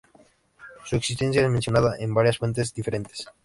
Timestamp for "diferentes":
2.73-3.27